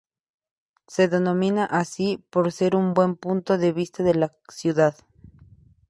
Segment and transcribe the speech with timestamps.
[0.87, 4.95] Se denomina así por ser un buen punto de vista de la ciudad.